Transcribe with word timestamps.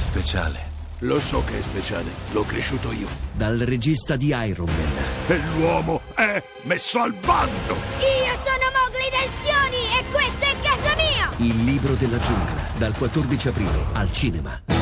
speciale. 0.00 0.68
Lo 1.00 1.18
so 1.18 1.42
che 1.44 1.58
è 1.58 1.62
speciale, 1.62 2.10
l'ho 2.32 2.42
cresciuto 2.44 2.92
io. 2.92 3.08
Dal 3.32 3.58
regista 3.58 4.16
di 4.16 4.34
Iron 4.34 4.68
Man, 4.68 5.04
E 5.28 5.40
l'uomo 5.56 6.02
è 6.14 6.42
messo 6.62 6.98
al 7.00 7.14
bando! 7.14 7.74
Io 7.98 8.38
sono 8.44 8.68
Mowgli 8.74 9.08
del 9.10 9.30
Sioni 9.42 9.98
e 9.98 10.04
questa 10.10 10.46
è 10.46 10.54
casa 10.62 10.94
mia! 10.96 11.30
Il 11.38 11.64
libro 11.64 11.94
della 11.94 12.18
giungla, 12.18 12.62
dal 12.76 12.94
14 12.96 13.48
aprile 13.48 13.84
al 13.94 14.12
cinema. 14.12 14.79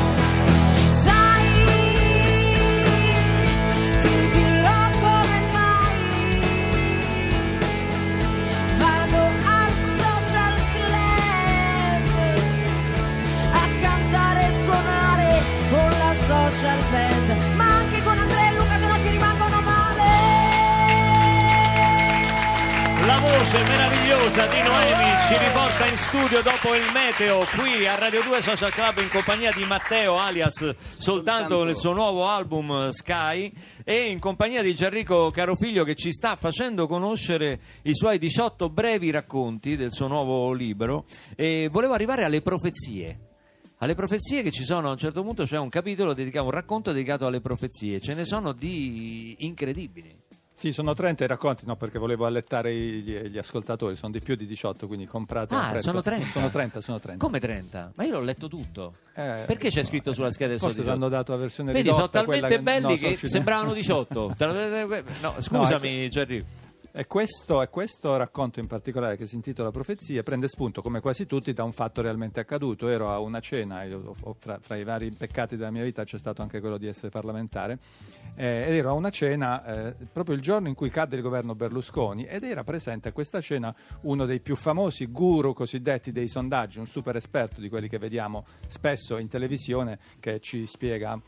Voce 23.38 23.62
meravigliosa 23.62 24.46
di 24.48 24.62
Noemi 24.62 25.16
ci 25.28 25.38
riporta 25.38 25.86
in 25.86 25.96
studio 25.96 26.42
dopo 26.42 26.74
il 26.74 26.82
meteo 26.92 27.44
qui 27.54 27.86
a 27.86 27.96
Radio 27.96 28.20
2 28.24 28.42
Social 28.42 28.72
Club 28.72 28.98
in 28.98 29.08
compagnia 29.10 29.52
di 29.52 29.64
Matteo 29.64 30.18
alias 30.18 30.74
Soltanto 30.76 31.62
nel 31.62 31.76
suo 31.76 31.92
nuovo 31.92 32.26
album 32.26 32.90
Sky 32.90 33.52
e 33.84 34.10
in 34.10 34.18
compagnia 34.18 34.60
di 34.60 34.74
Gianrico 34.74 35.30
Carofiglio 35.30 35.84
che 35.84 35.94
ci 35.94 36.10
sta 36.10 36.34
facendo 36.34 36.88
conoscere 36.88 37.60
i 37.82 37.94
suoi 37.94 38.18
18 38.18 38.70
brevi 38.70 39.12
racconti 39.12 39.76
del 39.76 39.92
suo 39.92 40.08
nuovo 40.08 40.52
libro 40.52 41.04
e 41.36 41.68
volevo 41.70 41.92
arrivare 41.92 42.24
alle 42.24 42.42
profezie. 42.42 43.20
Alle 43.78 43.94
profezie 43.94 44.42
che 44.42 44.50
ci 44.50 44.64
sono, 44.64 44.88
a 44.88 44.90
un 44.90 44.98
certo 44.98 45.22
punto 45.22 45.44
c'è 45.44 45.58
un 45.58 45.68
capitolo 45.68 46.12
dedicato, 46.12 46.46
un 46.46 46.50
racconto 46.50 46.90
dedicato 46.90 47.26
alle 47.26 47.40
profezie, 47.40 48.00
ce 48.00 48.14
ne 48.14 48.24
sono 48.24 48.50
di 48.50 49.36
incredibili. 49.38 50.26
Sì, 50.58 50.72
sono 50.72 50.92
30 50.92 51.22
i 51.22 51.26
racconti, 51.28 51.64
no, 51.66 51.76
perché 51.76 52.00
volevo 52.00 52.26
allettare 52.26 52.74
gli, 52.74 53.16
gli 53.16 53.38
ascoltatori, 53.38 53.94
sono 53.94 54.10
di 54.10 54.18
più 54.18 54.34
di 54.34 54.44
18, 54.44 54.88
quindi 54.88 55.06
comprate 55.06 55.54
Ah, 55.54 55.68
prezzo- 55.70 55.90
sono 55.90 56.00
30? 56.02 56.26
Sono 56.30 56.50
30, 56.50 56.80
sono 56.80 56.98
30. 56.98 57.24
Come 57.24 57.38
30? 57.38 57.92
Ma 57.94 58.02
io 58.04 58.14
l'ho 58.14 58.20
letto 58.22 58.48
tutto. 58.48 58.94
Eh, 59.14 59.44
Perché 59.46 59.68
c'è 59.68 59.84
scritto 59.84 60.12
sulla 60.12 60.32
scheda 60.32 60.50
del 60.50 60.58
Forse 60.58 60.82
hanno 60.90 61.08
dato 61.08 61.30
la 61.30 61.38
versione 61.38 61.70
Vedi, 61.70 61.90
sono 61.90 62.00
ridotta, 62.06 62.24
quella 62.24 62.48
talmente 62.48 62.64
belli 62.72 62.82
no, 62.82 62.88
che 62.90 62.98
sono 62.98 63.10
usciti- 63.12 63.30
sembravano 63.30 63.72
18. 63.72 64.34
No, 65.20 65.34
scusami, 65.38 66.08
Gerry. 66.10 66.44
E 66.90 67.06
questo, 67.06 67.60
e 67.60 67.68
questo 67.68 68.16
racconto 68.16 68.60
in 68.60 68.66
particolare 68.66 69.16
che 69.16 69.26
si 69.26 69.34
intitola 69.34 69.70
Profezie 69.70 70.22
prende 70.22 70.48
spunto, 70.48 70.80
come 70.80 71.00
quasi 71.00 71.26
tutti, 71.26 71.52
da 71.52 71.62
un 71.62 71.72
fatto 71.72 72.00
realmente 72.00 72.40
accaduto. 72.40 72.88
Ero 72.88 73.10
a 73.10 73.20
una 73.20 73.40
cena, 73.40 73.84
io- 73.84 74.14
fra, 74.38 74.58
fra 74.58 74.76
i 74.76 74.84
vari 74.84 75.10
peccati 75.10 75.56
della 75.56 75.70
mia 75.70 75.84
vita 75.84 76.04
c'è 76.04 76.18
stato 76.18 76.40
anche 76.40 76.60
quello 76.60 76.78
di 76.78 76.86
essere 76.86 77.10
parlamentare, 77.10 77.78
eh, 78.34 78.64
ed 78.66 78.74
ero 78.74 78.88
a 78.88 78.92
una 78.94 79.10
cena 79.10 79.90
eh, 79.90 79.94
proprio 80.10 80.34
il 80.34 80.40
giorno 80.40 80.68
in 80.68 80.74
cui 80.74 80.88
cadde 80.88 81.16
il 81.16 81.22
governo 81.22 81.54
Berlusconi 81.54 82.24
ed 82.24 82.42
era 82.42 82.64
presente 82.64 83.08
a 83.08 83.12
questa 83.12 83.40
cena 83.40 83.74
uno 84.02 84.24
dei 84.24 84.40
più 84.40 84.56
famosi 84.56 85.06
guru 85.06 85.52
cosiddetti 85.52 86.10
dei 86.10 86.26
sondaggi, 86.26 86.78
un 86.78 86.86
super 86.86 87.16
esperto 87.16 87.60
di 87.60 87.68
quelli 87.68 87.88
che 87.88 87.98
vediamo 87.98 88.46
spesso 88.66 89.18
in 89.18 89.28
televisione 89.28 89.98
che 90.20 90.40
ci 90.40 90.66
spiega 90.66 91.20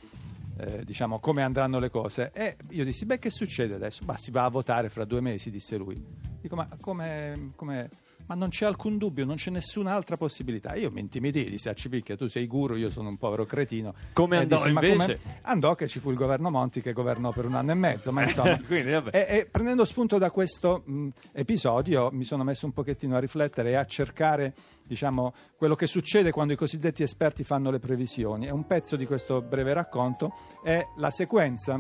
eh, 0.61 0.85
diciamo 0.85 1.19
come 1.21 1.43
andranno 1.43 1.79
le 1.79 1.91
cose 1.91 2.31
e 2.35 2.57
io 2.71 2.85
dissi 2.85 3.07
beh 3.07 3.19
che 3.19 3.31
succede 3.31 3.75
adesso? 3.75 4.05
Bah, 4.05 4.17
si 4.17 4.31
va 4.31 4.45
a 4.45 4.49
votare 4.49 4.89
fra 4.89 5.05
due 5.05 5.21
mesi 5.21 5.51
disse 5.51 5.77
lui 5.77 6.03
dico 6.41 6.55
ma 6.55 6.69
come, 6.81 7.53
come- 7.57 7.89
ma 8.31 8.37
non 8.37 8.51
c'è 8.51 8.65
alcun 8.65 8.97
dubbio 8.97 9.25
non 9.25 9.35
c'è 9.35 9.51
nessun'altra 9.51 10.17
possibilità 10.17 10.77
io 10.77 10.93
mi 10.93 11.01
intimidii 11.01 11.51
dissi 11.51 11.69
a 11.69 11.75
Cipicchia 11.75 12.17
tu 12.17 12.29
sei 12.29 12.47
guru 12.47 12.77
io 12.77 12.89
sono 12.89 13.09
un 13.09 13.17
povero 13.17 13.45
cretino 13.45 13.93
Come 14.13 14.37
E 14.37 14.41
andò 14.43 14.57
dissi, 14.57 14.71
"Ma 14.71 14.87
invece?" 14.87 15.19
andò 15.43 15.75
che 15.75 15.89
ci 15.89 15.99
fu 15.99 16.11
il 16.11 16.17
governo 16.17 16.49
Monti 16.49 16.81
che 16.81 16.93
governò 16.93 17.33
per 17.33 17.47
un 17.47 17.57
anno 17.57 17.73
e 17.73 17.75
mezzo 17.75 18.13
ma 18.13 18.23
insomma 18.29 18.57
Quindi, 18.61 18.93
e, 18.93 19.03
e 19.11 19.49
prendendo 19.51 19.85
spunto 19.85 20.17
da 20.19 20.31
questo 20.31 20.85
mh, 20.85 21.09
episodio 21.33 22.11
mi 22.13 22.23
sono 22.23 22.45
messo 22.45 22.67
un 22.67 22.73
pochettino 22.73 23.17
a 23.17 23.19
riflettere 23.19 23.71
e 23.71 23.75
a 23.75 23.85
cercare 23.85 24.55
diciamo, 24.85 25.33
quello 25.57 25.75
che 25.75 25.87
succede 25.87 26.31
quando 26.31 26.53
i 26.53 26.57
cosiddetti 26.57 27.05
esperti 27.05 27.45
fanno 27.45 27.71
le 27.71 27.79
previsioni. 27.79 28.47
E 28.47 28.51
un 28.51 28.67
pezzo 28.67 28.97
di 28.97 29.07
questo 29.07 29.41
breve 29.41 29.73
racconto 29.73 30.33
è 30.65 30.85
la 30.97 31.11
sequenza 31.11 31.79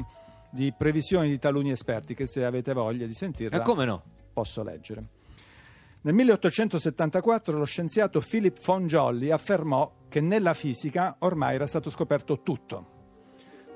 di 0.48 0.72
previsioni 0.76 1.28
di 1.28 1.38
taluni 1.38 1.72
esperti 1.72 2.14
che 2.14 2.26
se 2.26 2.44
avete 2.44 2.72
voglia 2.72 3.06
di 3.06 3.14
sentirla 3.14 3.58
Ma 3.58 3.64
come 3.64 3.84
no? 3.84 4.02
posso 4.32 4.62
leggere. 4.62 5.18
Nel 6.02 6.14
1874 6.14 7.58
lo 7.58 7.66
scienziato 7.66 8.20
Philip 8.20 8.58
von 8.64 8.86
Jolly 8.86 9.30
affermò 9.30 10.06
che 10.08 10.22
nella 10.22 10.54
fisica 10.54 11.16
ormai 11.18 11.56
era 11.56 11.66
stato 11.66 11.90
scoperto 11.90 12.40
tutto. 12.40 12.98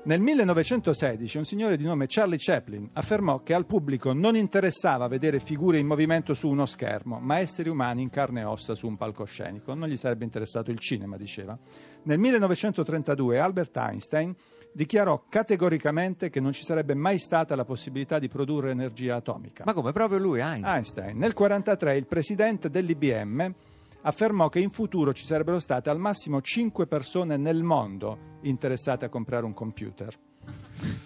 Nel 0.05 0.19
1916 0.19 1.37
un 1.37 1.45
signore 1.45 1.77
di 1.77 1.83
nome 1.83 2.07
Charlie 2.07 2.39
Chaplin 2.39 2.89
affermò 2.93 3.43
che 3.43 3.53
al 3.53 3.67
pubblico 3.67 4.13
non 4.13 4.35
interessava 4.35 5.07
vedere 5.07 5.39
figure 5.39 5.77
in 5.77 5.85
movimento 5.85 6.33
su 6.33 6.47
uno 6.47 6.65
schermo, 6.65 7.19
ma 7.19 7.37
esseri 7.37 7.69
umani 7.69 8.01
in 8.01 8.09
carne 8.09 8.41
e 8.41 8.45
ossa 8.45 8.73
su 8.73 8.87
un 8.87 8.97
palcoscenico. 8.97 9.75
Non 9.75 9.87
gli 9.87 9.97
sarebbe 9.97 10.23
interessato 10.23 10.71
il 10.71 10.79
cinema, 10.79 11.17
diceva. 11.17 11.55
Nel 12.03 12.17
1932 12.17 13.37
Albert 13.37 13.77
Einstein 13.77 14.35
dichiarò 14.75 15.23
categoricamente 15.29 16.29
che 16.29 16.41
non 16.41 16.51
ci 16.51 16.65
sarebbe 16.65 16.95
mai 16.95 17.17
stata 17.17 17.55
la 17.55 17.63
possibilità 17.63 18.19
di 18.19 18.27
produrre 18.27 18.71
energia 18.71 19.15
atomica. 19.15 19.63
Ma 19.65 19.71
come 19.71 19.93
proprio 19.93 20.19
lui, 20.19 20.41
Einstein? 20.41 20.75
Einstein. 20.75 21.17
Nel 21.17 21.33
1943 21.33 21.97
il 21.97 22.05
presidente 22.05 22.69
dell'IBM 22.69 23.53
affermò 24.01 24.49
che 24.49 24.59
in 24.59 24.69
futuro 24.69 25.13
ci 25.13 25.25
sarebbero 25.25 25.59
state 25.59 25.89
al 25.89 25.97
massimo 25.97 26.41
5 26.41 26.87
persone 26.87 27.37
nel 27.37 27.63
mondo 27.63 28.33
interessate 28.41 29.05
a 29.05 29.09
comprare 29.09 29.45
un 29.45 29.53
computer. 29.53 30.13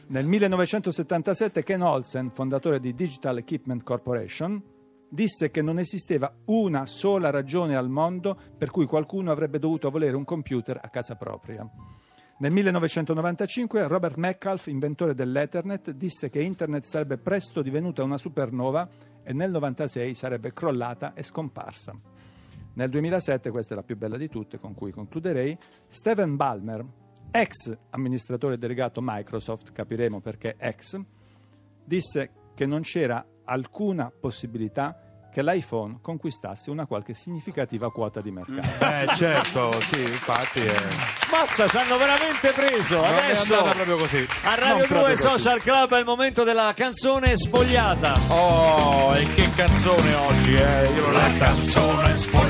Nel 0.07 0.25
1977 0.25 1.63
Ken 1.63 1.83
Olsen, 1.83 2.31
fondatore 2.31 2.79
di 2.79 2.95
Digital 2.95 3.37
Equipment 3.37 3.83
Corporation, 3.83 4.61
disse 5.07 5.51
che 5.51 5.61
non 5.61 5.77
esisteva 5.77 6.33
una 6.45 6.87
sola 6.87 7.29
ragione 7.29 7.75
al 7.75 7.89
mondo 7.89 8.35
per 8.57 8.71
cui 8.71 8.87
qualcuno 8.87 9.31
avrebbe 9.31 9.59
dovuto 9.59 9.91
volere 9.91 10.15
un 10.15 10.25
computer 10.25 10.79
a 10.81 10.89
casa 10.89 11.15
propria. 11.15 11.69
Nel 12.41 12.53
1995 12.53 13.85
Robert 13.87 14.15
Metcalf, 14.15 14.67
inventore 14.67 15.13
dell'Ethernet, 15.13 15.91
disse 15.91 16.29
che 16.29 16.41
Internet 16.41 16.85
sarebbe 16.85 17.17
presto 17.17 17.61
divenuta 17.61 18.01
una 18.01 18.17
supernova 18.17 18.87
e 19.23 19.33
nel 19.33 19.51
96 19.51 20.15
sarebbe 20.15 20.53
crollata 20.53 21.13
e 21.13 21.21
scomparsa. 21.21 21.93
Nel 22.75 22.89
2007, 22.89 23.49
questa 23.49 23.73
è 23.73 23.75
la 23.75 23.83
più 23.83 23.97
bella 23.97 24.15
di 24.15 24.29
tutte, 24.29 24.57
con 24.57 24.73
cui 24.73 24.93
concluderei, 24.93 25.57
Steven 25.89 26.37
Ballmer, 26.37 26.85
ex 27.29 27.77
amministratore 27.89 28.57
delegato 28.57 29.01
Microsoft, 29.03 29.73
capiremo 29.73 30.21
perché 30.21 30.55
ex, 30.57 30.97
disse 31.83 32.31
che 32.55 32.65
non 32.65 32.83
c'era 32.83 33.21
alcuna 33.43 34.13
possibilità 34.17 35.08
che 35.31 35.43
l'iPhone 35.43 35.99
conquistasse 36.01 36.69
una 36.69 36.85
qualche 36.85 37.13
significativa 37.13 37.91
quota 37.91 38.21
di 38.21 38.31
mercato. 38.31 38.85
Eh, 38.85 39.15
certo, 39.15 39.71
sì, 39.91 39.99
infatti 40.01 40.59
è... 40.61 40.75
Mazza, 41.31 41.67
ci 41.67 41.77
hanno 41.77 41.97
veramente 41.97 42.51
preso. 42.51 42.95
Non 42.95 43.05
è 43.13 43.23
Adesso 43.25 43.53
andata 43.57 43.71
proprio 43.75 43.97
così. 43.97 44.27
a 44.43 44.55
Radio 44.55 44.85
proprio 44.87 44.99
2 44.99 45.09
così. 45.15 45.21
Social 45.21 45.61
Club 45.61 45.93
è 45.93 45.99
il 45.99 46.05
momento 46.05 46.43
della 46.43 46.73
canzone 46.75 47.37
spogliata. 47.37 48.19
Oh, 48.29 49.15
e 49.15 49.27
che 49.35 49.47
canzone 49.55 50.13
oggi, 50.15 50.55
eh? 50.55 50.85
Io 50.93 51.11
La 51.11 51.29
canzone 51.37 52.15
spogliata! 52.15 52.48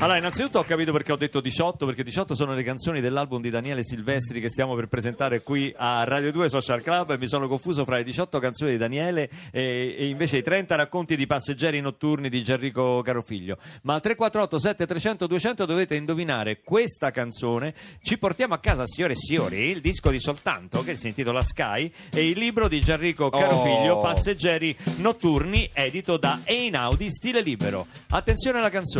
Allora, 0.00 0.18
innanzitutto 0.18 0.58
ho 0.58 0.64
capito 0.64 0.92
perché 0.92 1.12
ho 1.12 1.16
detto 1.16 1.40
18, 1.40 1.86
perché 1.86 2.02
18 2.04 2.34
sono 2.34 2.54
le 2.54 2.62
canzoni 2.62 3.00
dell'album 3.00 3.40
di 3.40 3.48
Daniele 3.48 3.82
Silvestri 3.82 4.38
che 4.38 4.50
stiamo 4.50 4.74
per 4.74 4.86
presentare 4.86 5.42
qui 5.42 5.72
a 5.76 6.04
Radio 6.04 6.30
2 6.30 6.50
Social 6.50 6.82
Club 6.82 7.12
e 7.12 7.18
mi 7.18 7.26
sono 7.26 7.48
confuso 7.48 7.84
fra 7.84 7.96
le 7.96 8.04
18 8.04 8.38
canzoni 8.38 8.72
di 8.72 8.76
Daniele 8.76 9.30
e, 9.50 9.96
e 9.98 10.06
invece 10.08 10.36
i 10.36 10.42
30 10.42 10.76
racconti 10.76 11.16
di 11.16 11.26
passeggeri 11.26 11.80
notturni 11.80 12.28
di 12.28 12.42
Gianrico 12.42 13.00
Carofiglio. 13.00 13.56
Ma 13.82 13.94
al 13.94 14.02
348 14.02 14.58
7300 14.58 15.26
200 15.26 15.64
dovete 15.64 15.96
indovinare 15.96 16.60
questa 16.62 17.10
canzone. 17.10 17.74
Ci 18.02 18.18
portiamo 18.18 18.52
a 18.54 18.58
casa, 18.58 18.86
signore 18.86 19.14
e 19.14 19.16
signori, 19.16 19.70
il 19.70 19.80
disco 19.80 20.10
di 20.10 20.20
Soltanto 20.20 20.84
che 20.84 20.96
si 20.96 21.08
intitola 21.08 21.42
Sky 21.42 21.90
e 22.12 22.28
il 22.28 22.38
libro 22.38 22.68
di 22.68 22.80
Gianrico 22.82 23.30
Carofiglio, 23.30 23.94
Oh. 23.94 24.00
Passeggeri 24.02 24.76
notturni, 24.96 25.70
edito 25.72 26.18
da 26.18 26.40
Einaudi, 26.44 27.10
stile 27.10 27.40
libero. 27.40 27.86
Attenzione 28.08 28.58
alla 28.58 28.68
canzone. 28.68 28.97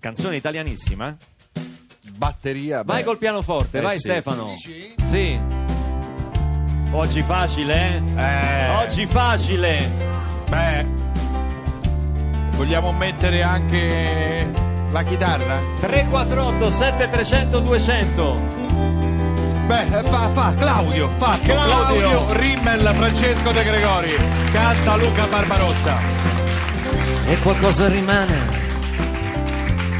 Canzone 0.00 0.36
italianissima. 0.36 1.08
eh? 1.08 1.60
Batteria. 2.16 2.82
Vai 2.84 2.98
beh. 2.98 3.04
col 3.04 3.18
pianoforte, 3.18 3.78
Eh, 3.78 3.80
vai 3.80 3.94
sì. 3.94 4.00
Stefano. 4.00 4.54
Sì. 5.06 5.40
Oggi 6.90 7.22
facile, 7.22 8.02
eh? 8.14 8.20
Eh, 8.20 8.68
Oggi 8.84 9.06
facile. 9.06 9.88
Beh, 10.48 10.86
vogliamo 12.56 12.92
mettere 12.92 13.42
anche 13.42 14.50
la 14.90 15.02
chitarra? 15.02 15.58
348 15.80 16.70
7300 16.70 17.58
200. 17.60 18.60
Beh, 19.66 19.86
fa, 20.04 20.28
fa, 20.30 20.54
Claudio, 20.54 21.08
fa, 21.16 21.38
Claudio, 21.42 22.32
Rimmel, 22.32 22.80
Francesco 22.94 23.52
De 23.52 23.62
Gregori, 23.64 24.14
canta 24.52 24.96
Luca 24.96 25.26
Barbarossa. 25.28 25.98
E 27.26 27.38
qualcosa 27.38 27.88
rimane. 27.88 28.70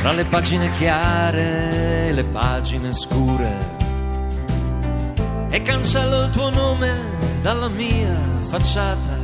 Tra 0.02 0.10
le 0.10 0.24
pagine 0.24 0.68
chiare 0.72 2.08
e 2.08 2.12
le 2.12 2.24
pagine 2.24 2.92
scure. 2.92 3.50
E 5.48 5.62
cancello 5.62 6.24
il 6.24 6.30
tuo 6.30 6.50
nome 6.50 7.00
dalla 7.40 7.68
mia 7.68 8.18
facciata. 8.48 9.20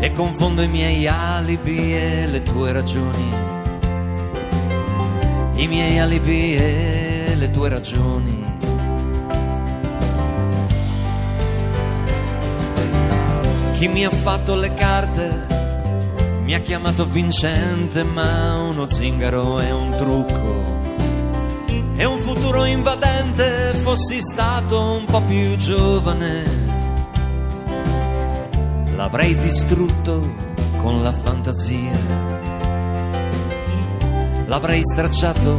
E 0.00 0.12
confondo 0.12 0.60
i 0.60 0.66
miei 0.66 1.06
alibi 1.06 1.94
e 1.94 2.26
le 2.26 2.42
tue 2.42 2.72
ragioni. 2.72 3.32
I 5.52 5.66
miei 5.68 6.00
alibi 6.00 6.56
e 6.56 7.34
le 7.36 7.50
tue 7.52 7.68
ragioni. 7.68 8.44
Chi 13.74 13.86
mi 13.86 14.04
ha 14.04 14.10
fatto 14.10 14.56
le 14.56 14.74
carte 14.74 15.61
mi 16.52 16.58
ha 16.58 16.60
chiamato 16.64 17.06
vincente, 17.06 18.04
ma 18.04 18.58
uno 18.58 18.86
zingaro 18.86 19.58
è 19.58 19.72
un 19.72 19.96
trucco. 19.96 20.80
E 21.96 22.04
un 22.04 22.18
futuro 22.18 22.66
invadente, 22.66 23.78
fossi 23.80 24.20
stato 24.20 24.78
un 24.78 25.06
po' 25.06 25.22
più 25.22 25.56
giovane, 25.56 26.44
l'avrei 28.94 29.34
distrutto 29.38 30.20
con 30.76 31.02
la 31.02 31.12
fantasia. 31.22 31.98
L'avrei 34.44 34.82
stracciato 34.84 35.58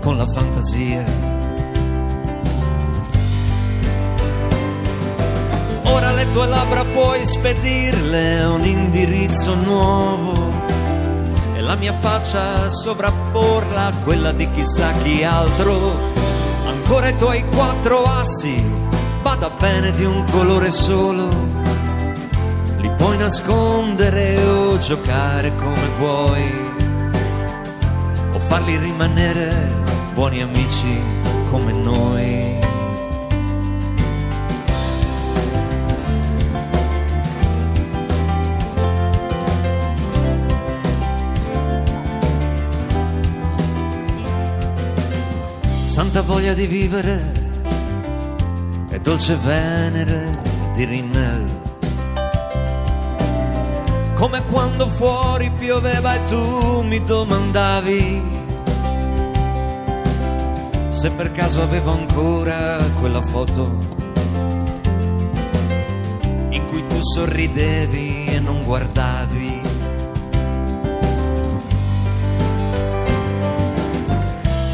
con 0.00 0.16
la 0.16 0.26
fantasia. 0.26 1.25
Le 6.16 6.30
tue 6.30 6.46
labbra 6.46 6.82
puoi 6.82 7.26
spedirle 7.26 8.44
un 8.44 8.64
indirizzo 8.64 9.54
nuovo 9.54 10.50
e 11.54 11.60
la 11.60 11.74
mia 11.74 11.98
faccia 11.98 12.70
sovrapporla 12.70 13.86
a 13.86 13.92
quella 14.02 14.32
di 14.32 14.50
chissà 14.50 14.92
chi 15.02 15.22
altro. 15.22 16.14
Ancora 16.66 17.08
i 17.08 17.16
tuoi 17.18 17.44
quattro 17.48 18.04
assi, 18.04 18.64
vada 19.22 19.50
bene 19.50 19.92
di 19.92 20.04
un 20.04 20.24
colore 20.30 20.70
solo. 20.70 21.28
Li 22.78 22.90
puoi 22.96 23.18
nascondere 23.18 24.42
o 24.42 24.78
giocare 24.78 25.54
come 25.54 25.88
vuoi 25.98 26.74
o 28.32 28.38
farli 28.38 28.78
rimanere 28.78 29.54
buoni 30.14 30.40
amici 30.40 30.98
come 31.50 31.72
noi. 31.72 32.45
Santa 46.16 46.32
voglia 46.32 46.54
di 46.54 46.64
vivere 46.64 47.32
e 48.88 48.98
dolce 49.00 49.36
venere 49.36 50.38
di 50.72 50.86
Rinnel. 50.86 51.44
Come 54.14 54.42
quando 54.46 54.88
fuori 54.88 55.50
pioveva 55.50 56.14
e 56.14 56.24
tu 56.24 56.82
mi 56.84 57.04
domandavi 57.04 58.22
se 60.88 61.10
per 61.10 61.32
caso 61.32 61.60
avevo 61.60 61.90
ancora 61.90 62.78
quella 62.98 63.20
foto 63.20 63.78
in 66.48 66.64
cui 66.66 66.86
tu 66.86 66.98
sorridevi 66.98 68.24
e 68.28 68.40
non 68.40 68.64
guardavi. 68.64 69.55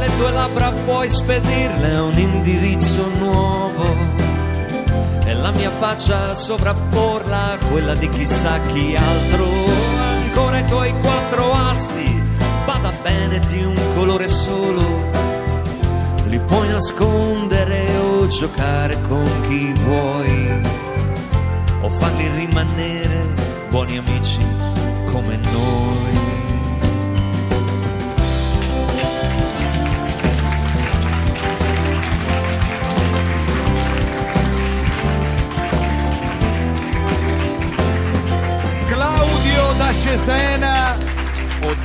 Le 0.00 0.16
tue 0.16 0.30
labbra 0.32 0.72
puoi 0.72 1.08
spedirle 1.10 1.96
un 1.98 2.18
indirizzo 2.18 3.06
nuovo 3.18 3.94
e 5.26 5.34
la 5.34 5.50
mia 5.50 5.70
faccia 5.70 6.34
sovrapporla 6.34 7.52
a 7.52 7.58
quella 7.68 7.94
di 7.94 8.08
chissà 8.08 8.58
chi 8.72 8.96
altro. 8.96 9.46
Ancora 10.24 10.58
i 10.58 10.66
tuoi 10.66 10.94
quattro 11.00 11.52
assi, 11.52 12.22
vada 12.64 12.92
bene 13.02 13.38
di 13.40 13.62
un 13.62 13.76
colore 13.94 14.28
solo, 14.28 14.82
li 16.26 16.38
puoi 16.40 16.68
nascondere 16.68 17.96
o 17.98 18.26
giocare 18.26 18.98
con 19.02 19.28
chi 19.48 19.72
vuoi 19.84 20.62
o 21.82 21.90
farli 21.90 22.28
rimanere 22.28 23.24
buoni 23.68 23.98
amici 23.98 24.40
come 25.04 25.36
noi. 25.36 26.49
Claudio 40.10 40.16
da 40.16 40.18
Cesena 40.18 41.09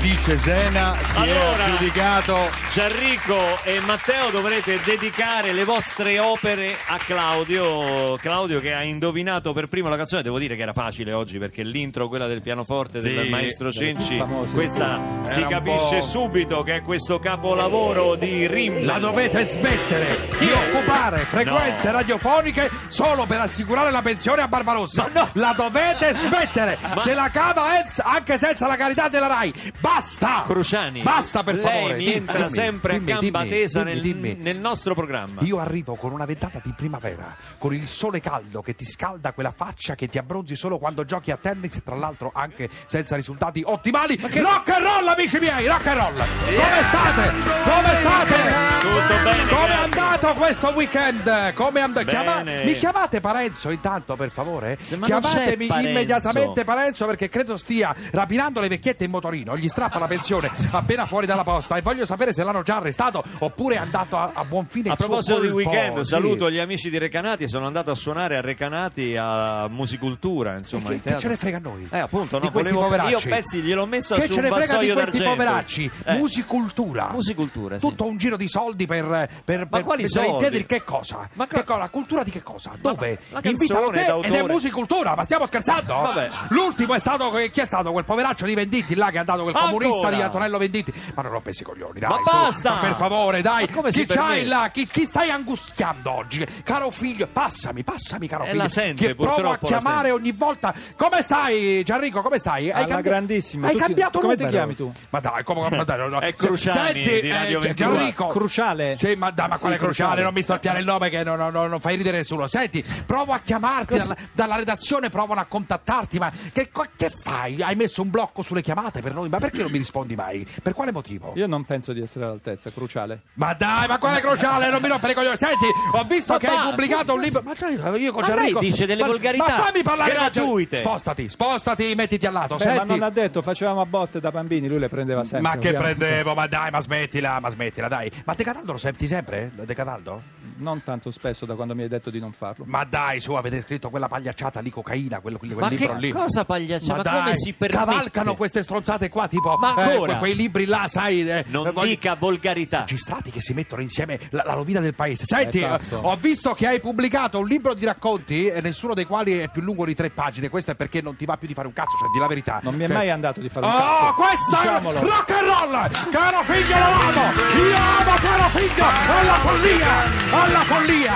di 0.05 0.15
Cesena 0.23 0.95
si 1.01 1.17
Allora. 1.17 1.65
è 1.65 1.69
aggiudicato 1.71 2.37
Gianrico 2.71 3.39
e 3.63 3.79
Matteo 3.79 4.29
dovrete 4.29 4.79
dedicare 4.85 5.51
le 5.51 5.63
vostre 5.63 6.19
opere 6.19 6.75
a 6.89 6.97
Claudio. 6.97 8.15
Claudio 8.17 8.59
che 8.59 8.71
ha 8.73 8.83
indovinato 8.83 9.51
per 9.51 9.65
primo 9.65 9.89
la 9.89 9.97
canzone, 9.97 10.21
devo 10.21 10.37
dire 10.37 10.55
che 10.55 10.61
era 10.61 10.73
facile 10.73 11.11
oggi 11.11 11.39
perché 11.39 11.63
l'intro, 11.63 12.07
quella 12.07 12.27
del 12.27 12.43
pianoforte 12.43 12.99
del 12.99 13.23
Sì, 13.23 13.29
maestro 13.29 13.71
Cenci, 13.71 14.23
questa 14.53 15.23
si 15.23 15.41
un 15.41 15.49
capisce 15.49 16.03
subito 16.03 16.61
che 16.61 16.75
è 16.75 16.81
questo 16.83 17.17
capolavoro 17.17 18.13
di 18.13 18.45
Rim. 18.45 18.85
La 18.85 18.99
dovete 18.99 19.43
smettere 19.43 20.29
di 20.37 20.51
occupare 20.51 21.25
frequenze 21.25 21.89
radiofoniche 21.89 22.69
solo 22.89 23.25
per 23.25 23.39
assicurare 23.39 23.89
la 23.89 24.03
pensione 24.03 24.43
a 24.43 24.47
Barbarossa. 24.47 25.09
Ma 25.13 25.21
no. 25.21 25.29
La 25.33 25.53
dovete 25.57 26.13
smettere. 26.13 26.77
Se 26.97 27.15
la 27.15 27.31
cava 27.31 27.79
Eds 27.79 28.03
anche 28.05 28.37
senza 28.37 28.67
la 28.67 28.75
carità 28.75 29.09
della 29.09 29.25
RAI. 29.25 29.53
Basta! 29.79 29.94
Cruciani, 30.43 31.01
Basta 31.01 31.41
per 31.43 31.55
lei 31.55 31.63
favore. 31.63 31.93
mi 31.95 32.03
Dimmi, 32.05 32.15
entra 32.17 32.37
dimmi, 32.37 32.49
sempre 32.49 32.97
dimmi, 32.99 33.11
a 33.11 33.19
gamba 33.19 33.39
dimmi, 33.43 33.49
tesa 33.51 33.83
nel, 33.83 34.01
nel 34.39 34.57
nostro 34.57 34.93
programma. 34.93 35.41
Io 35.43 35.59
arrivo 35.59 35.95
con 35.95 36.11
una 36.11 36.25
ventata 36.25 36.59
di 36.63 36.73
primavera, 36.75 37.35
con 37.57 37.73
il 37.73 37.87
sole 37.87 38.19
caldo 38.19 38.61
che 38.61 38.75
ti 38.75 38.83
scalda 38.85 39.31
quella 39.33 39.51
faccia 39.55 39.95
che 39.95 40.07
ti 40.07 40.17
abbronzi 40.17 40.55
solo 40.55 40.77
quando 40.77 41.05
giochi 41.05 41.31
a 41.31 41.37
tennis, 41.37 41.81
tra 41.83 41.95
l'altro 41.95 42.31
anche 42.33 42.69
senza 42.87 43.15
risultati 43.15 43.61
ottimali. 43.65 44.17
Rock 44.19 44.69
and 44.69 44.83
roll, 44.85 45.07
amici 45.07 45.39
miei, 45.39 45.67
rock 45.67 45.87
and 45.87 46.01
roll! 46.01 46.13
Come 46.15 46.83
state? 46.89 47.31
Come 47.63 47.95
state? 47.99 48.43
Tutto 48.81 49.23
bene, 49.23 49.47
Come 49.47 49.67
è 49.67 49.83
andato 49.83 50.33
questo 50.33 50.67
weekend? 50.75 51.53
Come 51.53 51.79
and- 51.81 52.05
chiama- 52.07 52.43
Mi 52.43 52.75
chiamate 52.75 53.19
Parenzo 53.21 53.69
intanto, 53.69 54.15
per 54.15 54.29
favore? 54.29 54.77
Se- 54.79 54.99
Chiamatemi 54.99 55.67
Parenzo. 55.67 55.89
immediatamente 55.89 56.63
Parenzo 56.63 57.05
perché 57.05 57.29
credo 57.29 57.57
stia 57.57 57.95
rapinando 58.11 58.59
le 58.59 58.67
vecchiette 58.67 59.03
in 59.05 59.11
motorino. 59.11 59.57
Gli 59.57 59.67
strappa 59.85 59.99
la 59.99 60.07
pensione 60.07 60.51
appena 60.71 61.05
fuori 61.05 61.25
dalla 61.25 61.43
posta 61.43 61.75
e 61.77 61.81
voglio 61.81 62.05
sapere 62.05 62.33
se 62.33 62.43
l'hanno 62.43 62.63
già 62.63 62.77
arrestato 62.77 63.23
oppure 63.39 63.75
è 63.75 63.77
andato 63.77 64.17
a, 64.17 64.31
a 64.33 64.43
buon 64.43 64.65
fine 64.67 64.89
A 64.89 64.95
proposito 64.95 65.39
di 65.39 65.47
weekend, 65.47 65.99
Sì. 65.99 66.05
saluto 66.09 66.49
gli 66.49 66.57
amici 66.57 66.89
di 66.89 66.97
Recanati. 66.97 67.47
Sono 67.47 67.67
andato 67.67 67.91
a 67.91 67.95
suonare 67.95 68.37
a 68.37 68.41
Recanati 68.41 69.15
a 69.17 69.67
Musicultura. 69.69 70.57
Insomma, 70.57 70.87
Che, 70.89 70.93
in 70.95 71.01
che 71.01 71.09
teatro. 71.09 71.21
ce 71.21 71.27
ne 71.27 71.37
frega 71.37 71.57
a 71.57 71.59
noi? 71.59 71.87
Eh, 71.91 71.99
appunto, 71.99 72.39
no, 72.39 72.49
volevo- 72.49 72.93
io 73.07 73.19
pezzi 73.21 73.59
gliel'ho 73.61 73.85
messa 73.85 74.15
che 74.15 74.21
su 74.27 74.33
ce 74.33 74.39
un 74.39 74.45
ne 74.45 74.51
frega 74.51 74.77
di 74.79 74.91
questi 74.91 75.21
poveracci? 75.23 75.91
Eh. 76.05 76.13
Musicultura. 76.17 77.09
Musicultura, 77.11 77.75
sì. 77.75 77.81
Tutto 77.87 78.05
un 78.05 78.17
giro 78.17 78.37
di 78.37 78.47
soldi 78.47 78.85
per, 78.85 79.05
per, 79.43 79.67
per 79.67 79.83
quali 79.83 80.03
mettere 80.03 80.25
in 80.25 80.31
soldi? 80.31 80.47
piedi 80.49 80.65
che 80.65 80.83
cosa? 80.83 81.27
Ma 81.33 81.47
che? 81.47 81.63
La 81.67 81.89
cultura 81.89 82.23
di 82.23 82.31
che 82.31 82.41
cosa? 82.43 82.71
Dove? 82.79 83.19
la 83.29 83.39
Invitano 83.43 83.89
te 83.89 84.05
d'autore. 84.05 84.27
ed 84.27 84.33
è 84.33 84.43
musicultura, 84.43 85.15
ma 85.15 85.23
stiamo 85.23 85.45
scherzando? 85.45 85.93
Vabbè. 85.93 86.29
L'ultimo 86.49 86.93
è 86.95 86.99
stato 86.99 87.29
chi 87.51 87.59
è 87.61 87.65
stato 87.65 87.91
quel 87.91 88.05
poveraccio 88.05 88.45
di 88.45 88.53
Venditti 88.55 88.95
là 88.95 89.09
che 89.09 89.15
è 89.15 89.19
andato 89.19 89.43
quel 89.43 89.55
Ancora? 89.67 90.15
di 90.15 90.21
Antonello 90.21 90.57
Venditti. 90.57 90.93
Ma 91.15 91.21
non 91.21 91.31
rompessi 91.31 91.61
i 91.61 91.65
coglioni, 91.65 91.99
dai. 91.99 92.09
Ma 92.09 92.15
su. 92.17 92.23
basta! 92.23 92.71
Ma 92.73 92.79
per 92.79 92.95
favore, 92.95 93.41
dai. 93.41 93.65
Ma 93.67 93.73
come 93.75 93.89
chi 93.91 93.99
si 93.99 94.05
c'hai 94.05 94.45
là? 94.45 94.69
Chi, 94.71 94.85
chi 94.87 95.05
stai 95.05 95.29
angustiando 95.29 96.11
oggi? 96.11 96.45
Caro 96.63 96.89
figlio, 96.91 97.27
passami, 97.27 97.83
passami, 97.83 98.27
caro 98.27 98.43
Eh, 98.43 98.47
figlio. 98.47 98.61
la 98.63 98.69
sente, 98.69 99.05
che 99.07 99.15
provo 99.15 99.49
a 99.51 99.57
chiamare 99.57 100.11
ogni 100.11 100.31
volta. 100.31 100.73
Come 100.95 101.21
stai, 101.21 101.83
Gianrico? 101.83 102.21
Come 102.21 102.37
stai? 102.39 102.71
Alla 102.71 103.01
grandissima. 103.01 103.67
Hai 103.67 103.73
Tu 103.73 103.77
ti- 103.79 103.83
cambiato 103.85 104.19
come 104.19 104.35
ti 104.35 104.43
numero? 104.43 104.57
chiami 104.57 104.75
tu? 104.75 104.91
Ma 105.09 105.19
dai, 105.19 105.43
come 105.43 105.69
ma 105.69 105.83
dai, 105.83 105.97
no, 105.97 106.07
no. 106.07 106.19
È 106.25 106.33
Cruciani 106.33 107.03
Senti, 107.03 107.21
di 107.21 107.31
Radio 107.31 107.59
eh, 107.59 107.61
22. 107.63 107.73
Gianrico. 107.73 108.27
Cruciale? 108.27 108.95
Sì, 108.97 109.15
ma, 109.15 109.31
dai, 109.31 109.47
ma 109.47 109.55
Sì, 109.55 109.61
quale 109.61 109.77
cruciale? 109.77 109.93
Cruciale. 109.95 110.21
Non 110.23 110.33
mi 110.33 110.41
storpiare 110.41 110.79
il 110.79 110.85
nome 110.85 111.09
che 111.09 111.23
non, 111.23 111.37
non- 111.37 111.51
non- 111.51 111.69
non 111.69 111.79
fai 111.79 111.95
ridere 111.95 112.17
nessuno. 112.17 112.47
Senti, 112.47 112.83
provo 113.05 113.33
a 113.33 113.39
chiamarti 113.39 113.97
dalla, 113.97 114.15
dalla 114.31 114.55
redazione, 114.55 115.09
provano 115.09 115.41
a 115.41 115.45
contattarti, 115.45 116.17
ma 116.19 116.31
che, 116.51 116.69
che 116.95 117.09
fai? 117.09 117.61
Hai 117.61 117.75
messo 117.75 118.01
un 118.01 118.09
blocco 118.09 118.41
sulle 118.41 118.61
chiamate 118.61 119.01
per 119.01 119.13
noi? 119.13 119.29
Ma 119.29 119.37
perché 119.37 119.54
non 119.61 119.71
mi 119.71 119.77
rispondi 119.77 120.15
mai? 120.15 120.45
Per 120.61 120.73
quale 120.73 120.91
motivo? 120.91 121.33
Io 121.35 121.47
non 121.47 121.63
penso 121.65 121.93
di 121.93 122.01
essere 122.01 122.25
all'altezza, 122.25 122.71
cruciale. 122.71 123.21
Ma 123.33 123.53
dai, 123.53 123.87
ma 123.87 123.97
quale 123.97 124.19
cruciale? 124.21 124.69
Non 124.69 124.81
mi 124.81 124.87
rompere 124.87 125.13
i 125.13 125.15
coglioni. 125.15 125.37
Senti, 125.37 125.65
ho 125.91 126.03
visto 126.03 126.33
Ma 126.33 126.39
che 126.39 126.47
hai 126.47 126.69
pubblicato 126.69 127.13
un 127.13 127.21
libro. 127.21 127.41
Ma 127.43 127.53
dai, 127.57 128.01
io 128.01 128.11
con 128.11 128.23
Ma 128.27 128.35
lei 128.35 128.53
dice 128.59 128.85
delle 128.85 129.01
ma, 129.01 129.07
volgarità 129.07 129.43
Ma 129.43 129.49
fammi 129.49 129.83
parlare 129.83 130.13
con 130.13 130.19
gratuite. 130.21 130.77
Spostati, 130.77 131.29
spostati, 131.29 131.93
mettiti 131.95 132.25
al 132.25 132.33
lato. 132.33 132.55
Beh, 132.55 132.63
Senti. 132.63 132.77
ma 132.77 132.83
non 132.85 133.03
ha 133.03 133.09
detto, 133.09 133.41
facevamo 133.41 133.81
a 133.81 133.85
botte 133.85 134.19
da 134.19 134.31
bambini, 134.31 134.67
lui 134.67 134.79
le 134.79 134.89
prendeva 134.89 135.23
sempre. 135.23 135.41
Ma 135.41 135.57
che 135.57 135.69
ovviamente. 135.69 136.05
prendevo? 136.05 136.33
Ma 136.33 136.47
dai, 136.47 136.71
ma 136.71 136.79
smettila, 136.79 137.39
ma 137.39 137.49
smettila, 137.49 137.87
dai. 137.87 138.11
Ma 138.25 138.33
De 138.33 138.43
Cataldo 138.43 138.71
lo 138.73 138.77
senti 138.77 139.07
sempre? 139.07 139.51
De 139.53 139.73
Cataldo? 139.73 140.21
Non 140.57 140.83
tanto 140.83 141.11
spesso 141.11 141.45
da 141.45 141.53
quando 141.55 141.75
mi 141.75 141.81
hai 141.83 141.87
detto 141.89 142.09
di 142.09 142.19
non 142.19 142.31
farlo. 142.31 142.63
Ma 142.67 142.83
dai, 142.85 143.19
su, 143.19 143.33
avete 143.33 143.61
scritto 143.61 143.89
quella 143.89 144.07
pagliacciata 144.07 144.59
lì, 144.61 144.69
cocaina, 144.69 145.19
quello, 145.19 145.37
quel 145.37 145.51
Ma 145.55 145.67
libro 145.67 145.93
che 145.95 145.99
lì. 145.99 146.11
cosa 146.11 146.45
pagliaccia? 146.45 146.95
Ma, 146.95 147.01
dai, 147.01 147.21
come 147.23 147.35
si 147.35 147.53
permette? 147.53 147.85
cavalcano 147.85 148.35
queste 148.35 148.63
stronzate 148.63 149.09
qua, 149.09 149.27
tipo 149.27 149.57
Ma 149.57 149.75
eh, 149.75 149.81
ancora? 149.91 150.11
que- 150.13 150.19
quei 150.19 150.35
libri 150.35 150.65
là, 150.65 150.87
sai. 150.87 151.29
eh, 151.29 151.43
Non 151.47 151.67
eh, 151.67 151.71
voglio- 151.71 151.87
dica 151.87 152.15
volgarità. 152.15 152.79
magistrati 152.79 153.31
che 153.31 153.41
si 153.41 153.53
mettono 153.53 153.81
insieme 153.81 154.19
la, 154.29 154.43
la 154.45 154.53
rovina 154.53 154.79
del 154.79 154.93
paese. 154.95 155.25
Senti, 155.25 155.57
Esatto. 155.61 155.95
eh, 155.95 155.99
ho 156.01 156.15
visto 156.15 156.53
che 156.53 156.67
hai 156.67 156.79
pubblicato 156.79 157.37
un 157.39 157.47
libro 157.47 157.73
di 157.73 157.83
racconti, 157.85 158.47
e 158.47 158.61
nessuno 158.61 158.93
dei 158.93 159.05
quali 159.05 159.37
è 159.39 159.49
più 159.49 159.61
lungo 159.61 159.85
di 159.85 159.93
tre 159.93 160.09
pagine. 160.09 160.49
Questo 160.49 160.71
è 160.71 160.75
perché 160.75 161.01
non 161.01 161.15
ti 161.17 161.25
va 161.25 161.35
più 161.37 161.47
di 161.47 161.53
fare 161.53 161.67
un 161.67 161.73
cazzo, 161.73 161.97
cioè 161.99 162.09
di 162.13 162.19
la 162.19 162.27
verità. 162.27 162.59
Non 162.63 162.75
mi 162.75 162.83
è 162.83 162.87
Cioè- 162.87 162.95
mai 162.95 163.09
andato 163.09 163.41
di 163.41 163.49
fare 163.49 163.65
un 163.65 163.71
Oh, 163.73 163.77
cazzo. 163.77 164.13
questa 164.13 164.57
Diciamolo. 164.57 164.99
è 164.99 165.01
rock 165.01 165.29
and 165.31 165.47
roll! 165.47 166.11
Caro 166.11 166.43
figlio, 166.43 166.77
lo 166.77 166.85
amo! 166.85 167.31
Io 167.67 167.75
amo 167.75 168.15
caro 168.21 168.49
figlio! 168.57 169.04
Alla 169.45 169.57
follia! 169.57 170.41
Alla 170.41 170.59
follia! 170.61 171.13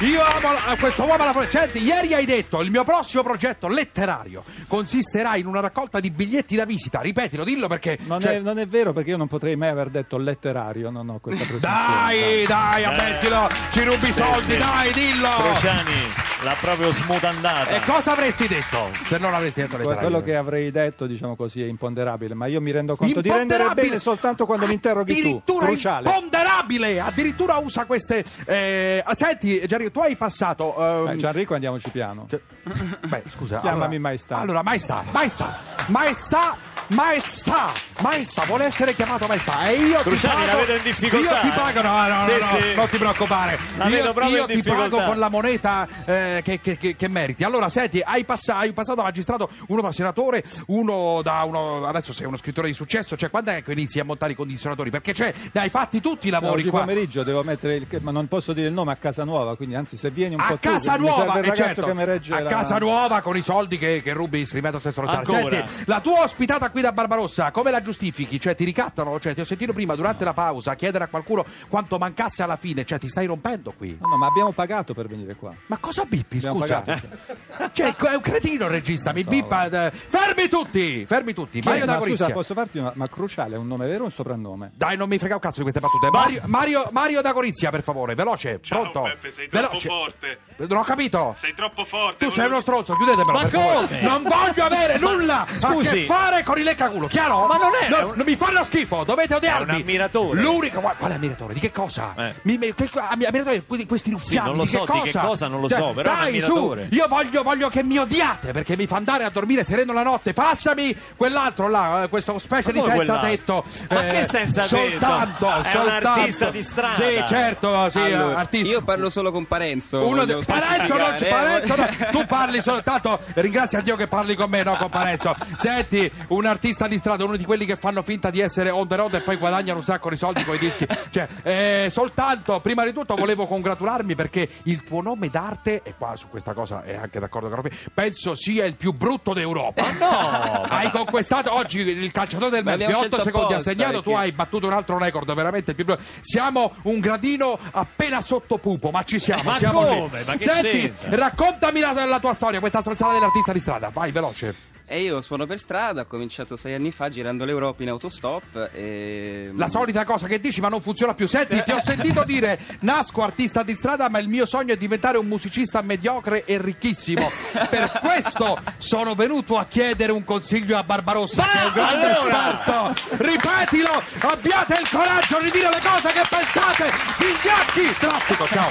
Io 0.00 0.20
amo 0.22 0.52
la- 0.52 0.76
questo 0.78 1.02
uomo 1.04 1.22
alla 1.22 1.32
follia. 1.32 1.48
Senti, 1.48 1.82
ieri 1.82 2.12
hai 2.12 2.26
detto 2.26 2.60
il 2.60 2.70
mio 2.70 2.84
prossimo 2.84 3.22
progetto 3.22 3.68
letterario 3.68 4.44
consisterà 4.66 5.36
in 5.36 5.46
una 5.46 5.60
raccolta 5.60 5.98
di 6.00 6.10
biglietti 6.10 6.54
da 6.56 6.64
visita. 6.66 7.00
Ripetilo, 7.00 7.44
dillo 7.44 7.68
perché. 7.68 7.98
Non, 8.02 8.20
cioè- 8.20 8.36
è, 8.36 8.40
non 8.40 8.58
è 8.58 8.66
vero 8.66 8.92
perché 8.92 9.10
io 9.10 9.16
non 9.16 9.26
potrei 9.28 9.56
mai 9.56 9.68
aver 9.70 9.88
detto 9.88 10.18
letterario, 10.18 10.90
non 10.90 11.08
ho 11.08 11.18
questa 11.20 11.44
presunzione. 11.44 11.74
Dai, 11.76 12.44
dai, 12.44 12.84
ammettilo! 12.84 13.48
Ci 13.70 13.84
rubi 13.84 14.08
i 14.08 14.12
soldi, 14.12 14.52
sì. 14.52 14.58
dai, 14.58 14.92
dillo! 14.92 15.28
Cruciani 15.38 16.31
l'ha 16.42 16.56
proprio 16.60 16.90
smutandata. 16.92 17.70
E 17.70 17.80
cosa 17.80 18.12
avresti 18.12 18.46
detto 18.48 18.90
se 19.06 19.18
non 19.18 19.32
avresti 19.34 19.60
detto 19.60 19.76
letterario? 19.76 20.00
Quello 20.08 20.22
che 20.22 20.34
avrei 20.36 20.70
detto, 20.70 21.06
diciamo 21.06 21.36
così, 21.36 21.62
è 21.62 21.66
imponderabile, 21.66 22.34
ma 22.34 22.46
io 22.46 22.60
mi 22.60 22.70
rendo 22.70 22.96
conto 22.96 23.20
di 23.20 23.30
rendere 23.30 23.72
bene 23.74 23.98
soltanto 23.98 24.44
quando 24.46 24.66
mi 24.66 24.74
interroghi 24.74 25.12
tu. 25.12 25.18
Addirittura 25.20 25.66
Cruciale. 25.66 26.08
imponderabile! 26.08 27.00
Addirittura 27.00 27.56
usa 27.58 27.84
queste. 27.84 28.24
eh, 28.46 29.04
Senti, 29.14 29.64
Gianrico, 29.66 29.90
tu 29.92 30.00
hai 30.00 30.16
passato. 30.16 30.74
ehm, 30.76 31.06
Beh, 31.06 31.16
Gianrico, 31.16 31.54
andiamoci 31.54 31.90
piano. 31.90 32.26
Cioè, 32.28 32.40
Beh, 33.06 33.22
scusa. 33.28 33.58
Chiamami 33.58 33.84
allora, 33.96 33.98
maestà. 34.00 34.36
Allora, 34.38 34.62
maestà, 34.62 35.02
maestà, 35.12 35.58
maestà, 35.86 36.56
maestà, 36.88 37.72
maestà, 38.02 38.44
vuole 38.44 38.64
essere 38.66 38.94
chiamato 38.94 39.26
maestà. 39.26 39.68
E 39.68 39.76
io 39.76 40.00
Cruciani, 40.00 40.40
ti 40.40 40.46
la 40.46 40.52
pago, 40.52 40.58
vedo 40.66 40.76
in 40.76 40.82
difficoltà, 40.82 41.34
Io 41.34 41.40
ti 41.40 41.46
eh. 41.48 41.50
pago, 41.50 41.82
no, 41.82 42.08
no, 42.08 42.16
no, 42.16 42.22
Sì, 42.24 42.32
no, 42.38 42.60
sì. 42.60 42.74
non 42.74 42.88
ti 42.88 42.96
preoccupare. 42.98 43.58
La 43.76 43.84
io 43.86 43.96
vedo 43.96 44.12
proprio 44.12 44.36
io 44.36 44.46
in 44.54 44.60
ti 44.62 44.68
pago 44.68 45.02
con 45.02 45.18
la 45.18 45.28
moneta 45.28 45.88
eh, 46.04 46.40
che, 46.44 46.60
che- 46.60 46.76
che- 46.78 46.96
che 46.96 47.08
meriti. 47.08 47.44
Allora, 47.44 47.68
senti, 47.68 48.00
hai, 48.04 48.24
passa- 48.24 48.56
hai 48.58 48.72
passato 48.72 48.96
da 48.98 49.02
magistrato, 49.04 49.48
uno 49.68 49.80
da 49.80 49.92
senatore, 49.92 50.44
uno 50.66 51.20
da 51.22 51.42
uno. 51.44 51.86
Adesso 51.86 52.12
sei 52.12 52.26
uno 52.26 52.36
scrittore 52.36 52.68
di 52.68 52.74
successo. 52.74 53.16
Cioè, 53.16 53.30
quando 53.30 53.50
è 53.52 53.62
che 53.62 53.72
inizi 53.72 53.98
a 54.00 54.04
montare 54.04 54.32
i 54.32 54.34
condizionatori? 54.34 54.90
Perché 54.90 55.12
c'è, 55.12 55.32
ne 55.52 55.60
hai 55.60 55.70
fatti 55.70 56.00
tutti 56.00 56.28
i 56.28 56.30
lavori 56.30 56.60
Oggi 56.62 56.70
qua. 56.70 56.80
pomeriggio 56.80 57.22
devo 57.22 57.42
mettere 57.42 57.76
il... 57.76 57.86
ma 58.00 58.10
non 58.10 58.28
posso 58.28 58.52
dire 58.52 58.68
il 58.68 58.72
nome 58.74 58.92
a 58.92 58.96
casa 58.96 59.24
nuova, 59.24 59.56
quindi 59.56 59.74
anzi 59.74 59.96
se 59.96 60.10
vieni 60.10 60.34
un 60.34 60.40
a 60.40 60.46
po' 60.48 60.58
tu, 60.58 60.68
casa 60.70 60.98
mi 60.98 61.06
serve 61.06 61.22
nuova, 61.24 61.32
il 61.38 61.44
eh, 61.44 61.48
ragazzo 61.48 61.62
certo, 61.64 61.84
che 61.86 61.94
mi 61.94 62.04
regge 62.04 62.34
a 62.34 62.40
la- 62.42 62.50
casa 62.50 62.78
nuova 62.78 63.20
con 63.20 63.36
i 63.36 63.42
soldi 63.42 63.78
che, 63.78 64.00
che 64.02 64.12
rubi 64.12 64.44
scrivendo 64.44 64.78
stesso 64.78 65.00
Rosario. 65.00 65.34
Ancora? 65.34 65.66
Senti, 65.66 65.84
la 65.86 66.00
tua 66.00 66.22
ospitata 66.22 66.70
qui 66.72 66.80
da 66.80 66.90
Barbarossa, 66.92 67.50
come 67.52 67.70
la 67.70 67.80
giustifichi? 67.80 68.40
Cioè, 68.40 68.54
ti 68.56 68.64
ricattano? 68.64 69.20
Cioè, 69.20 69.34
ti 69.34 69.40
ho 69.40 69.44
sentito 69.44 69.72
prima 69.72 69.94
durante 69.94 70.24
la 70.24 70.32
pausa 70.32 70.74
chiedere 70.74 71.04
a 71.04 71.06
qualcuno 71.06 71.44
quanto 71.68 71.98
mancasse 71.98 72.42
alla 72.42 72.56
fine, 72.56 72.84
cioè, 72.84 72.98
ti 72.98 73.06
stai 73.06 73.26
rompendo 73.26 73.72
qui. 73.76 73.96
No, 74.00 74.08
no, 74.08 74.16
ma 74.16 74.26
abbiamo 74.26 74.50
pagato 74.52 74.94
per 74.94 75.06
venire 75.06 75.36
qua. 75.36 75.52
Ma 75.66 75.78
cosa 75.78 76.04
bippi, 76.04 76.38
Abbiamo 76.38 76.58
scusa? 76.60 76.80
pagato. 76.80 77.40
Cioè, 77.72 77.94
è 77.94 78.14
un 78.14 78.20
cretino 78.20 78.64
il 78.64 78.70
regista, 78.70 79.12
mi 79.12 79.22
bippa. 79.24 79.66
eh, 79.66 79.90
Fermi 79.92 80.48
tutti! 80.48 81.04
Fermi 81.06 81.32
tutti! 81.34 81.60
Mario 81.62 81.80
ma 81.80 81.86
da 81.86 81.92
scusa, 81.98 82.04
Gorizia. 82.06 82.32
posso 82.32 82.54
farti 82.54 82.78
una... 82.78 82.92
Ma 82.96 83.08
Cruciale 83.08 83.54
è 83.54 83.58
un 83.58 83.66
nome 83.66 83.86
vero 83.86 84.02
o 84.02 84.06
un 84.06 84.10
soprannome? 84.12 84.72
Dai, 84.74 84.96
non 84.96 85.08
mi 85.08 85.18
frega 85.18 85.34
un 85.34 85.40
cazzo 85.40 85.56
di 85.56 85.62
queste 85.62 85.80
battute. 85.80 86.08
Mario, 86.10 86.40
Mario, 86.46 86.88
Mario 86.90 87.20
da 87.20 87.32
Gorizia, 87.32 87.70
per 87.70 87.82
favore, 87.82 88.14
veloce. 88.14 88.60
Ciao 88.62 88.80
Pronto? 88.90 89.02
Peppe, 89.02 89.32
sei 89.32 89.48
troppo 89.48 89.66
Veloce. 89.68 89.88
forte. 89.88 90.38
Non 90.56 90.78
ho 90.78 90.82
capito. 90.82 91.36
Sei 91.40 91.54
troppo 91.54 91.84
forte. 91.84 92.24
Tu 92.24 92.30
sei 92.30 92.46
uno 92.46 92.60
stronzo, 92.60 92.94
chiudetemelo. 92.94 93.32
Ma 93.38 93.42
per 93.42 93.50
favore. 93.50 93.86
come? 93.86 94.00
Non 94.00 94.22
voglio 94.22 94.64
avere 94.64 94.98
nulla 94.98 95.42
a 95.46 95.58
scusi. 95.58 95.94
che 96.00 96.06
fare 96.06 96.42
con 96.42 96.58
il 96.58 96.61
leccaculo, 96.64 97.06
chiaro? 97.06 97.46
Ma 97.46 97.56
non 97.56 97.70
è- 97.80 97.88
No, 97.88 98.08
un- 98.08 98.12
non 98.16 98.26
mi 98.26 98.36
fanno 98.36 98.62
schifo, 98.64 99.04
dovete 99.04 99.34
odiarmi. 99.34 99.70
È 99.70 99.74
un 99.74 99.80
ammiratore. 99.80 100.40
L'unico. 100.40 100.80
Quale 100.80 101.14
ammiratore? 101.14 101.54
Di 101.54 101.60
che 101.60 101.70
cosa? 101.72 102.14
Eh. 102.16 102.34
Mi, 102.42 102.58
mi- 102.58 102.74
che, 102.74 102.88
ammi- 102.94 103.24
ammiratore 103.24 103.62
di 103.68 103.86
questi 103.86 104.10
ruffiani. 104.10 104.48
non 104.48 104.56
lo 104.56 104.62
di 104.64 104.68
so, 104.68 104.84
che 104.84 104.92
di 104.92 104.98
cosa? 105.00 105.20
che 105.20 105.26
cosa 105.26 105.48
non 105.48 105.60
lo 105.60 105.68
Cioè, 105.68 105.78
so, 105.78 105.92
però 105.92 106.10
è 106.10 106.12
un 106.12 106.18
dai, 106.18 106.28
ammiratore. 106.28 106.88
su, 106.90 106.94
io 106.94 107.06
voglio, 107.08 107.42
voglio 107.42 107.68
che 107.68 107.82
mi 107.82 107.98
odiate 107.98 108.52
perché 108.52 108.76
mi 108.76 108.86
fa 108.86 108.96
andare 108.96 109.24
a 109.24 109.30
dormire 109.30 109.64
sereno 109.64 109.92
la 109.92 110.02
notte. 110.02 110.32
Passami 110.32 110.96
quell'altro 111.16 111.68
là, 111.68 112.04
eh, 112.04 112.08
questo 112.08 112.38
specie 112.38 112.72
di 112.72 112.78
senza 112.80 112.94
quell'altro? 112.94 113.28
tetto. 113.28 113.64
Ma 113.90 114.00
che 114.02 114.26
senza 114.26 114.62
tetto? 114.62 114.76
soltanto, 114.76 115.46
È 115.50 115.56
un 115.56 115.64
soltanto. 115.64 116.08
artista 116.08 116.50
di 116.50 116.62
strada. 116.62 116.94
Sì, 116.94 117.24
certo, 117.28 117.88
sì, 117.90 117.98
Allora, 117.98 118.38
artista. 118.38 118.68
io 118.68 118.82
parlo 118.82 119.10
solo 119.10 119.30
con 119.32 119.46
Parenzo. 119.46 120.06
Uno 120.06 120.24
de- 120.24 120.38
Parenzo, 120.44 120.96
non, 120.96 121.14
eh. 121.18 121.24
Parenzo 121.26 121.76
no. 121.76 121.86
tu 122.10 122.26
parli 122.26 122.60
soltanto 122.62 123.20
ringrazia 123.34 123.80
Dio 123.80 123.96
che 123.96 124.06
parli 124.06 124.34
con 124.34 124.48
me 124.50 124.62
no 124.62 124.74
con 124.76 124.88
Parenzo 124.88 125.34
senti 125.56 126.10
un 126.28 126.46
artista 126.52 126.86
di 126.86 126.96
strada 126.96 127.24
uno 127.24 127.36
di 127.36 127.44
quelli 127.44 127.64
che 127.64 127.76
fanno 127.76 128.02
finta 128.02 128.30
di 128.30 128.40
essere 128.40 128.70
on 128.70 128.86
the 128.86 128.96
road 128.96 129.14
e 129.14 129.20
poi 129.20 129.36
guadagnano 129.36 129.78
un 129.78 129.84
sacco 129.84 130.08
di 130.08 130.16
soldi 130.16 130.44
con 130.44 130.54
i 130.54 130.58
dischi 130.58 130.86
cioè 131.10 131.26
eh, 131.42 131.88
soltanto 131.90 132.60
prima 132.60 132.84
di 132.84 132.92
tutto 132.92 133.14
volevo 133.14 133.46
congratularmi 133.46 134.14
perché 134.14 134.48
il 134.64 134.84
tuo 134.84 135.02
nome 135.02 135.28
d'arte 135.28 135.82
e 135.82 135.94
qua 135.96 136.14
su 136.16 136.28
questa 136.28 136.52
cosa 136.52 136.82
è 136.84 136.94
anche 136.94 137.18
d'accordo 137.18 137.48
con 137.48 137.62
Raffi 137.62 137.76
penso 137.92 138.34
sia 138.34 138.64
il 138.64 138.76
più 138.76 138.92
brutto 138.92 139.32
d'Europa 139.32 139.90
no, 139.92 140.62
hai 140.68 140.90
conquistato 140.90 141.52
oggi 141.54 141.80
il 141.80 142.12
calciatore 142.12 142.50
del 142.50 142.64
Ma 142.64 142.72
abbiamo 142.72 142.98
8 142.98 143.06
scelto 143.06 143.22
secondi 143.24 143.52
ha 143.52 143.56
apposta, 143.56 143.70
segnato 143.70 144.02
tu 144.02 144.10
hai 144.12 144.32
battuto 144.32 144.66
un 144.66 144.72
altro 144.72 144.98
record 144.98 145.32
veramente 145.34 145.70
il 145.70 145.76
più 145.76 145.84
brutto 145.84 146.02
siamo 146.20 146.72
un 146.82 147.00
gradino 147.00 147.58
appena 147.72 148.20
sotto 148.20 148.58
pupo 148.58 148.90
ma 148.90 149.02
ci 149.02 149.18
siamo 149.18 149.42
Ma 149.42 149.58
siamo 149.58 149.82
lì. 149.82 149.98
come? 149.98 150.22
Ma 150.24 150.36
che 150.36 150.44
Senti, 150.44 150.80
c'entra? 150.80 151.16
raccontami 151.16 151.80
la, 151.80 152.04
la 152.04 152.20
tua 152.20 152.34
storia, 152.34 152.60
questa 152.60 152.80
stronzata 152.80 153.12
dell'artista 153.12 153.52
di 153.52 153.58
strada. 153.58 153.90
Vai, 153.90 154.10
veloce. 154.10 154.70
E 154.92 155.00
io 155.00 155.22
suono 155.22 155.46
per 155.46 155.58
strada, 155.58 156.02
ho 156.02 156.06
cominciato 156.06 156.54
sei 156.58 156.74
anni 156.74 156.92
fa 156.92 157.08
girando 157.08 157.46
l'Europa 157.46 157.82
in 157.82 157.88
autostop 157.88 158.68
e... 158.74 159.50
La 159.56 159.66
solita 159.66 160.04
cosa 160.04 160.26
che 160.26 160.38
dici, 160.38 160.60
ma 160.60 160.68
non 160.68 160.82
funziona 160.82 161.14
più. 161.14 161.26
Senti, 161.26 161.62
ti 161.64 161.70
ho 161.70 161.80
sentito 161.82 162.24
dire: 162.24 162.60
nasco 162.80 163.22
artista 163.22 163.62
di 163.62 163.72
strada, 163.72 164.10
ma 164.10 164.18
il 164.18 164.28
mio 164.28 164.44
sogno 164.44 164.74
è 164.74 164.76
diventare 164.76 165.16
un 165.16 165.26
musicista 165.26 165.80
mediocre 165.80 166.44
e 166.44 166.60
ricchissimo. 166.60 167.30
Per 167.70 168.00
questo 168.02 168.58
sono 168.76 169.14
venuto 169.14 169.56
a 169.56 169.64
chiedere 169.64 170.12
un 170.12 170.24
consiglio 170.24 170.76
a 170.76 170.82
Barbarossa, 170.82 171.42
che 171.42 171.62
è 171.62 171.64
un 171.64 171.72
grande 171.72 172.10
allora! 172.10 172.60
esperto. 172.60 172.92
Ripetilo, 173.24 174.02
abbiate 174.20 174.78
il 174.78 174.90
coraggio 174.90 175.38
di 175.42 175.50
dire 175.52 175.70
le 175.70 175.80
cose 175.82 176.08
che 176.10 176.22
pensate. 176.28 176.90
Vigliacchi, 177.16 177.94
traffico, 177.98 178.46
ciao. 178.46 178.70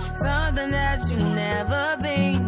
something 0.23 0.71
that 0.71 0.99
you 1.09 1.17
never 1.17 1.97
been. 2.01 2.47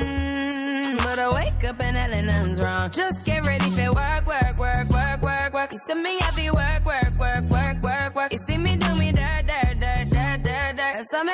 Mm, 0.00 0.96
But 1.04 1.18
I 1.18 1.28
wake 1.32 1.64
up 1.64 1.80
and 1.82 1.96
hell 1.96 2.10
nothing's 2.24 2.60
wrong. 2.60 2.90
Just 2.90 3.24
get 3.26 3.44
ready 3.46 3.70
for 3.70 3.92
work, 3.92 4.26
work, 4.26 4.58
work, 4.58 4.88
work, 4.90 5.22
work, 5.22 5.52
work. 5.54 5.72
You 5.72 5.78
see 5.86 5.94
me 5.94 6.18
happy 6.20 6.50
work, 6.50 6.84
work, 6.84 7.12
work, 7.18 7.44
work, 7.50 7.82
work, 7.82 8.14
work. 8.14 8.32
You 8.32 8.38
see 8.38 8.58
me 8.58 8.76
do 8.76 8.94
me 8.94 9.12
dirt, 9.12 9.46
dirt, 9.46 9.78
dirt, 9.80 10.08
dirt, 10.10 10.42
dirt, 10.44 10.76
dirt. 10.76 10.96
So 11.10 11.24
me 11.24 11.32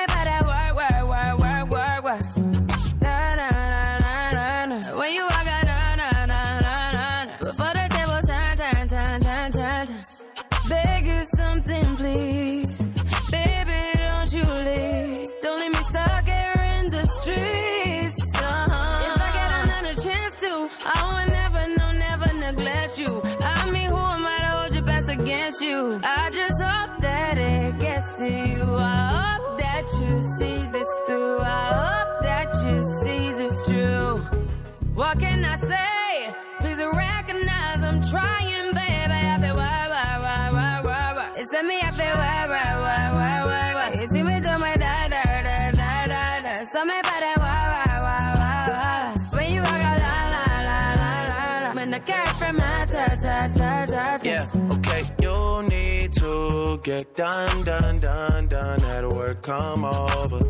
da, 46.76 46.84
da. 46.84 46.84
So 46.84 46.84
me 46.84 47.02
better 47.02 47.40
why, 47.40 47.62
why, 47.72 48.00
why, 48.00 48.34
why, 48.38 48.66
why. 48.68 49.38
When 49.38 49.54
you 49.54 49.60
walk 49.62 49.72
out, 49.72 50.00
la, 50.00 50.16
la, 50.34 50.44
la, 50.62 50.94
la, 51.00 51.68
la. 51.68 51.72
When 51.74 51.90
the 51.90 52.00
cat 52.00 52.28
from 52.36 52.56
my 52.56 52.86
ta, 52.86 53.06
ta, 53.22 53.48
ta, 53.56 53.86
ta. 53.86 54.18
Yeah, 54.22 54.46
okay. 54.72 55.02
You 55.20 55.68
need 55.68 56.12
to 56.14 56.78
get 56.82 57.14
done, 57.14 57.64
done, 57.64 57.96
done, 57.96 58.48
done. 58.48 58.84
At 58.84 59.08
work, 59.08 59.42
come 59.42 59.84
over. 59.84 60.40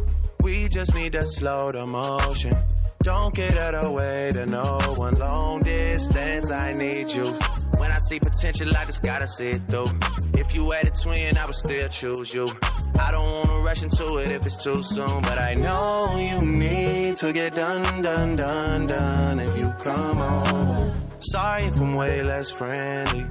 We 0.42 0.68
just 0.68 0.94
need 0.94 1.12
to 1.12 1.24
slow 1.24 1.72
the 1.72 1.86
motion. 1.86 2.54
Don't 3.02 3.34
get 3.34 3.56
out 3.56 3.74
of 3.74 3.84
the 3.84 3.90
way 3.90 4.30
to 4.32 4.46
no 4.46 4.80
one. 4.96 5.14
Long 5.14 5.60
distance, 5.62 6.50
I 6.50 6.72
need 6.72 7.12
you. 7.12 7.38
When 7.78 7.92
I 7.92 7.98
see 7.98 8.18
potential, 8.18 8.76
I 8.76 8.84
just 8.84 9.02
gotta 9.02 9.26
see 9.26 9.50
it 9.50 9.62
through. 9.68 9.88
If 10.34 10.54
you 10.54 10.70
had 10.70 10.86
a 10.86 10.90
twin, 10.90 11.36
I 11.36 11.46
would 11.46 11.54
still 11.54 11.88
choose 11.88 12.34
you. 12.34 12.50
I 12.98 13.10
don't 13.12 13.48
wanna 13.48 13.62
rush 13.62 13.82
into 13.82 14.16
it 14.18 14.30
if 14.30 14.46
it's 14.46 14.62
too 14.62 14.82
soon, 14.82 15.20
but 15.22 15.38
I 15.38 15.54
know 15.54 16.16
you 16.18 16.40
need 16.40 17.16
to 17.18 17.32
get 17.32 17.54
done, 17.54 18.02
done, 18.02 18.36
done, 18.36 18.86
done. 18.86 19.40
If 19.40 19.56
you 19.56 19.72
come 19.82 20.20
over, 20.20 20.94
sorry 21.18 21.64
if 21.64 21.78
I'm 21.80 21.94
way 21.94 22.22
less 22.22 22.50
friendly. 22.50 23.26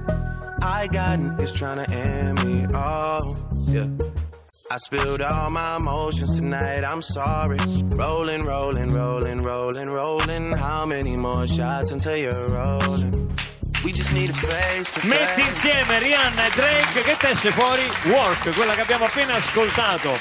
I 0.62 0.88
got 0.88 1.18
niggas 1.18 1.52
tryna 1.52 1.88
end 1.88 2.44
me. 2.44 2.66
Oh, 2.72 3.48
yeah. 3.68 3.88
I 4.70 4.78
spilled 4.78 5.22
all 5.22 5.50
my 5.50 5.76
emotions 5.76 6.38
tonight, 6.38 6.82
I'm 6.82 7.00
sorry. 7.02 7.58
Rolling, 7.84 8.42
rolling, 8.42 8.92
rolling, 8.92 9.38
rolling, 9.38 9.90
rolling. 9.90 10.52
How 10.52 10.84
many 10.86 11.16
more 11.16 11.46
shots 11.46 11.92
until 11.92 12.16
you're 12.16 12.48
rolling? 12.50 13.25
Metti 13.86 14.02
face. 14.02 15.40
insieme 15.48 15.98
Rihanna 16.00 16.46
e 16.46 16.50
Drake 16.56 17.02
che 17.02 17.16
te 17.16 17.28
esce 17.28 17.52
fuori 17.52 17.82
Work, 18.06 18.52
quella 18.56 18.74
che 18.74 18.80
abbiamo 18.80 19.04
appena 19.04 19.34
ascoltato. 19.34 20.18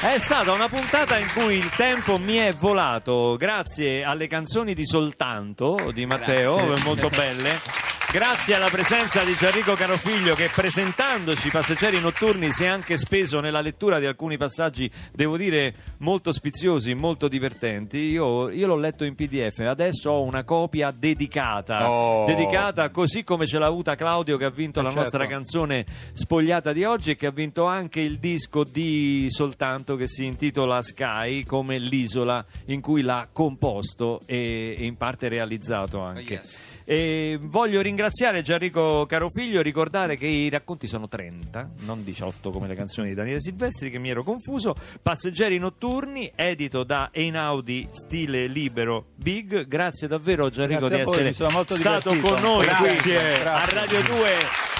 È 0.00 0.16
stata 0.20 0.52
una 0.52 0.68
puntata 0.68 1.18
in 1.18 1.26
cui 1.34 1.56
il 1.56 1.70
tempo 1.70 2.18
mi 2.18 2.36
è 2.36 2.52
volato 2.52 3.34
grazie 3.36 4.04
alle 4.04 4.28
canzoni 4.28 4.74
di 4.74 4.86
Soltanto 4.86 5.90
di 5.92 6.06
Matteo, 6.06 6.54
Grazie. 6.54 6.84
molto 6.84 7.08
belle. 7.08 7.89
Grazie 8.12 8.56
alla 8.56 8.68
presenza 8.68 9.22
di 9.22 9.34
Gianrico 9.34 9.74
Carofiglio 9.74 10.34
che 10.34 10.50
presentandoci 10.52 11.48
passeggeri 11.48 12.00
notturni 12.00 12.50
si 12.50 12.64
è 12.64 12.66
anche 12.66 12.98
speso 12.98 13.38
nella 13.38 13.60
lettura 13.60 14.00
di 14.00 14.06
alcuni 14.06 14.36
passaggi, 14.36 14.90
devo 15.12 15.36
dire, 15.36 15.72
molto 15.98 16.32
sfiziosi, 16.32 16.92
molto 16.94 17.28
divertenti. 17.28 17.98
Io, 17.98 18.50
io 18.50 18.66
l'ho 18.66 18.74
letto 18.74 19.04
in 19.04 19.14
PDF, 19.14 19.60
adesso 19.60 20.10
ho 20.10 20.22
una 20.22 20.42
copia 20.42 20.90
dedicata, 20.90 21.88
Oh. 21.88 22.24
dedicata 22.26 22.90
così 22.90 23.22
come 23.22 23.46
ce 23.46 23.58
l'ha 23.60 23.66
avuta 23.66 23.94
Claudio 23.94 24.36
che 24.36 24.44
ha 24.44 24.50
vinto 24.50 24.80
Eh, 24.80 24.82
la 24.82 24.88
certo. 24.88 25.04
nostra 25.04 25.26
canzone 25.28 25.86
spogliata 26.12 26.72
di 26.72 26.82
oggi 26.82 27.10
e 27.12 27.16
che 27.16 27.26
ha 27.26 27.30
vinto 27.30 27.66
anche 27.66 28.00
il 28.00 28.18
disco 28.18 28.64
di 28.64 29.28
Soltanto 29.30 29.94
che 29.94 30.08
si 30.08 30.24
intitola 30.24 30.82
Sky 30.82 31.44
come 31.44 31.78
l'isola 31.78 32.44
in 32.66 32.80
cui 32.80 33.02
l'ha 33.02 33.28
composto 33.30 34.20
e, 34.26 34.74
e 34.76 34.84
in 34.84 34.96
parte 34.96 35.28
realizzato 35.28 36.00
anche. 36.00 36.34
Oh, 36.34 36.36
yes. 36.38 36.68
E 36.90 37.38
voglio 37.40 37.80
ringraziare 37.82 38.42
Gianrico 38.42 39.06
Carofiglio 39.06 39.62
ricordare 39.62 40.16
che 40.16 40.26
i 40.26 40.48
racconti 40.48 40.88
sono 40.88 41.06
30, 41.06 41.70
non 41.82 42.02
18 42.02 42.50
come 42.50 42.66
le 42.66 42.74
canzoni 42.74 43.10
di 43.10 43.14
Daniele 43.14 43.40
Silvestri, 43.40 43.92
che 43.92 43.98
mi 43.98 44.10
ero 44.10 44.24
confuso. 44.24 44.74
Passeggeri 45.00 45.56
notturni, 45.58 46.32
edito 46.34 46.82
da 46.82 47.10
Einaudi 47.12 47.86
Stile 47.92 48.48
Libero 48.48 49.10
Big. 49.14 49.68
Grazie 49.68 50.08
davvero 50.08 50.48
Gianrico 50.48 50.88
Grazie 50.88 51.04
di 51.04 51.28
essere 51.28 51.78
stato 51.78 52.16
con 52.16 52.40
noi 52.40 52.64
Grazie, 52.64 52.96
qui 52.96 53.10
grazie. 53.12 53.44
a 53.44 53.64
Radio 53.66 54.02
2 54.02 54.30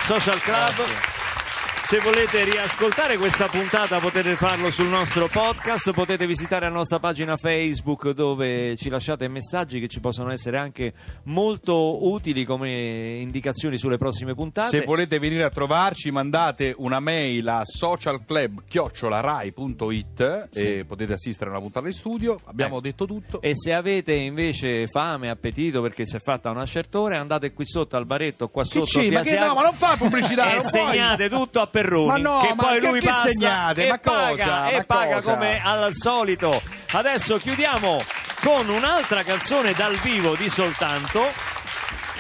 Social 0.03 0.41
Club. 0.41 1.20
Se 1.83 1.99
volete 1.99 2.45
riascoltare 2.45 3.17
questa 3.17 3.47
puntata 3.49 3.99
potete 3.99 4.37
farlo 4.37 4.71
sul 4.71 4.87
nostro 4.87 5.27
podcast, 5.27 5.93
potete 5.93 6.25
visitare 6.25 6.69
la 6.69 6.73
nostra 6.73 7.01
pagina 7.01 7.37
Facebook 7.37 8.11
dove 8.11 8.77
ci 8.77 8.89
lasciate 8.89 9.27
messaggi 9.27 9.81
che 9.81 9.89
ci 9.89 9.99
possono 9.99 10.31
essere 10.31 10.57
anche 10.57 10.93
molto 11.25 12.07
utili 12.07 12.45
come 12.45 13.17
indicazioni 13.19 13.77
sulle 13.77 13.99
prossime 13.99 14.35
puntate. 14.35 14.79
Se 14.79 14.85
volete 14.87 15.19
venire 15.19 15.43
a 15.43 15.51
trovarci, 15.51 16.13
mandate 16.13 16.73
una 16.79 17.01
mail 17.01 17.49
a 17.49 17.63
socialclub.rai.it 17.65 20.49
e 20.53 20.85
potete 20.87 21.15
assistere 21.15 21.51
a 21.51 21.55
una 21.55 21.63
puntata 21.63 21.89
in 21.89 21.93
studio. 21.93 22.39
Abbiamo 22.45 22.75
Ecco. 22.77 22.83
detto 22.83 23.05
tutto. 23.07 23.41
E 23.41 23.57
se 23.57 23.73
avete 23.73 24.13
invece 24.15 24.87
fame, 24.87 25.29
appetito 25.29 25.83
perché 25.83 26.07
si 26.07 26.15
è 26.15 26.21
fatta 26.21 26.51
una 26.51 26.67
certa 26.67 27.01
ora, 27.01 27.19
andate 27.19 27.53
qui 27.53 27.67
sotto 27.67 27.97
al 27.97 28.07
baretto, 28.07 28.49
qua 28.49 28.63
Che 28.63 28.69
sotto 28.69 29.01
via 29.01 29.19
Ma 29.19 29.25
che 29.25 29.39
no, 29.41 29.55
ma 29.55 29.63
non 29.63 29.75
fa 29.75 29.97
pubblicità, 29.97 30.51
e 30.51 30.53
non 30.53 30.61
puoi. 30.61 30.71
segnate 30.71 31.29
tutto 31.29 31.61
a 31.61 31.67
Perroni 31.71 32.07
Ma 32.07 32.17
no, 32.17 32.41
che 32.41 32.55
ma 32.55 32.63
poi 32.65 32.81
che- 32.81 32.87
lui 32.89 33.01
che 33.01 33.09
passa 33.09 33.29
segnate? 33.29 33.87
e 33.87 33.99
paga, 33.99 34.29
cosa? 34.31 34.69
e 34.69 34.85
paga 34.85 35.15
cosa? 35.21 35.31
come 35.33 35.61
al 35.63 35.89
solito. 35.93 36.63
Adesso 36.93 37.37
chiudiamo 37.39 37.99
con 38.43 38.69
un'altra 38.69 39.23
canzone 39.23 39.73
dal 39.73 39.97
vivo 39.99 40.35
di 40.35 40.49
soltanto 40.51 41.25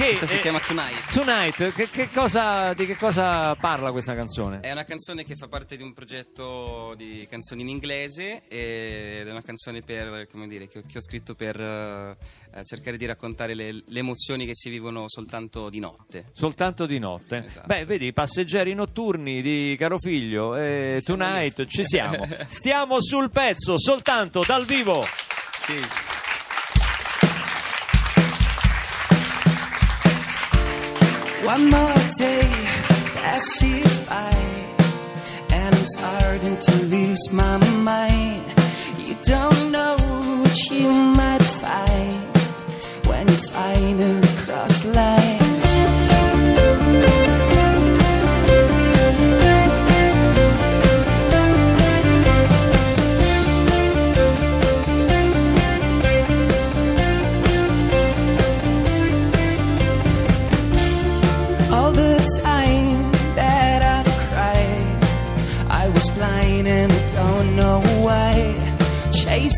che 0.01 0.07
Questa 0.17 0.27
si 0.27 0.37
è- 0.37 0.41
chiama 0.41 0.61
Tonight. 0.61 1.13
Tonight, 1.13 1.73
che, 1.75 1.91
che 1.91 2.09
cosa, 2.09 2.73
di 2.73 2.87
che 2.87 2.97
cosa 2.97 3.55
parla 3.57 3.93
questa 3.93 4.15
canzone? 4.15 4.61
È 4.61 4.73
una 4.73 4.85
canzone 4.85 5.25
che 5.25 5.37
fa 5.37 5.47
parte 5.47 5.77
di 5.77 5.83
un 5.83 5.93
progetto 5.93 6.95
di 6.97 7.27
canzoni 7.29 7.61
in 7.63 7.69
inglese 7.69 8.43
ed 8.49 9.27
è 9.27 9.31
una 9.31 9.43
canzone 9.43 9.83
per, 9.83 10.27
come 10.31 10.49
dire, 10.49 10.69
che, 10.69 10.79
ho- 10.79 10.83
che 10.91 10.99
ho 10.99 11.03
scritto 11.03 11.35
per 11.35 11.61
eh, 11.61 12.17
eh, 12.55 12.65
cercare 12.65 12.97
di 12.97 13.05
raccontare 13.05 13.55
le, 13.55 13.73
le 13.85 13.99
emozioni 13.99 14.47
che 14.47 14.55
si 14.55 14.71
vivono 14.71 15.05
soltanto 15.07 15.69
di 15.69 15.81
notte. 15.81 16.31
Soltanto 16.33 16.87
di 16.87 16.99
notte. 16.99 17.45
Esatto. 17.47 17.67
Beh, 17.67 17.85
vedi, 17.85 18.13
passeggeri 18.15 18.73
notturni 18.73 19.43
di 19.43 19.77
caro 19.79 19.99
figlio, 19.99 20.57
eh, 20.57 21.01
tonight 21.05 21.67
ci 21.67 21.85
siamo. 21.85 22.27
Stiamo 22.49 23.03
sul 23.03 23.31
pezzo, 23.31 23.79
soltanto 23.79 24.43
dal 24.47 24.65
vivo. 24.65 25.05
One 31.55 31.69
more 31.69 32.03
day 32.17 32.49
passes 33.17 33.99
by, 34.09 34.33
and 35.51 35.75
I'm 35.75 35.87
starting 35.87 36.57
to 36.57 36.73
lose 36.85 37.33
my 37.33 37.57
mind. 37.83 38.45
You 38.97 39.17
don't 39.23 39.73
know 39.73 39.97
what 40.43 40.71
you 40.71 40.93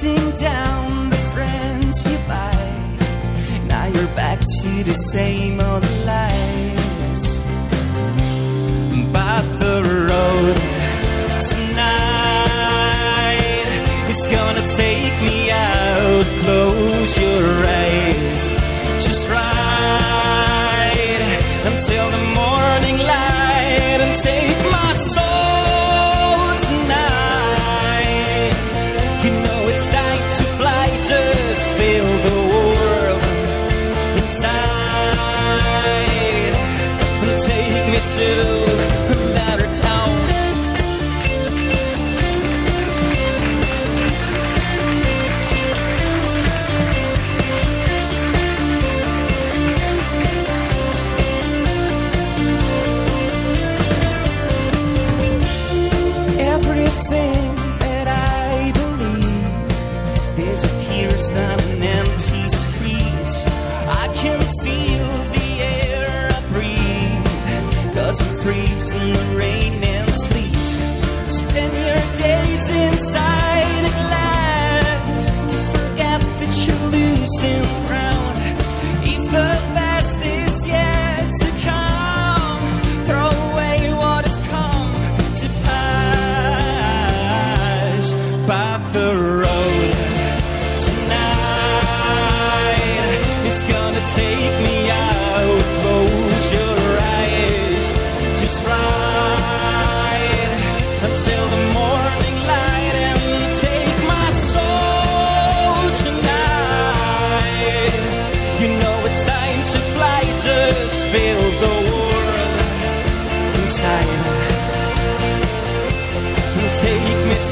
chasing 0.03 0.31
down 0.33 1.11
the 1.11 1.17
friends 1.33 2.05
you 2.11 2.19
buy. 2.27 2.55
Now 3.67 3.87
you're 3.87 4.15
back 4.17 4.39
to 4.41 4.85
the 4.85 4.95
same 4.95 5.61
old 5.61 5.85
lies. 6.05 7.23
But 9.13 9.43
the 9.63 9.83
road 10.11 10.57
tonight 11.51 12.49
is 14.09 14.27
gonna 14.27 14.67
take 14.77 15.23
me 15.23 15.51
out. 15.51 16.27
Close 16.43 17.19
your 17.19 17.65
eyes, 17.85 18.59
just 19.05 19.29
right 19.29 20.19
until 21.71 22.11
the 22.11 22.25
morning 22.41 22.99
light 22.99 24.01
and 24.05 24.17
take 24.17 24.59
my 24.71 24.93
soul 24.95 25.42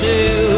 to 0.01 0.50